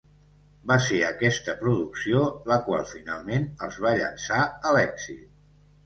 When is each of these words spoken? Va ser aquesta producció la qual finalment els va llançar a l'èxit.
Va 0.71 0.77
ser 0.85 1.01
aquesta 1.09 1.55
producció 1.59 2.23
la 2.55 2.59
qual 2.71 2.89
finalment 2.95 3.49
els 3.69 3.81
va 3.87 3.97
llançar 4.05 4.45
a 4.71 4.77
l'èxit. 4.79 5.27